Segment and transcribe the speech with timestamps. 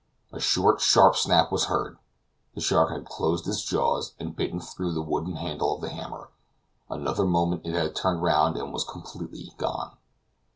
[0.31, 1.99] A short sharp snap was heard.
[2.55, 6.29] The shark had closed its jaws, and bitten through the wooden handle of the hammer.
[6.89, 9.91] Another moment and it had turned round and was completely gone.